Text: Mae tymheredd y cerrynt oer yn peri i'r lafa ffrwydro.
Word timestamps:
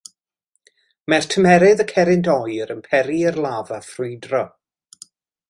Mae 1.13 1.27
tymheredd 1.33 1.83
y 1.83 1.85
cerrynt 1.91 2.31
oer 2.37 2.73
yn 2.77 2.81
peri 2.89 3.19
i'r 3.33 3.39
lafa 3.47 3.81
ffrwydro. 3.91 4.43